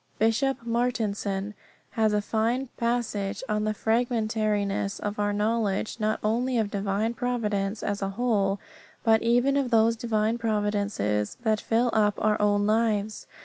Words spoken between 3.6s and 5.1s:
the fragmentariness